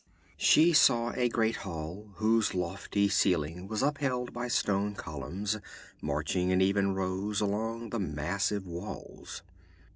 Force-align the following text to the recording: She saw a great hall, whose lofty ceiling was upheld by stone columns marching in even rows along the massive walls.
She 0.37 0.73
saw 0.73 1.11
a 1.11 1.29
great 1.29 1.57
hall, 1.57 2.09
whose 2.15 2.55
lofty 2.55 3.07
ceiling 3.07 3.67
was 3.67 3.83
upheld 3.83 4.33
by 4.33 4.47
stone 4.47 4.95
columns 4.95 5.59
marching 6.01 6.49
in 6.49 6.59
even 6.59 6.95
rows 6.95 7.39
along 7.39 7.91
the 7.91 7.99
massive 7.99 8.65
walls. 8.65 9.43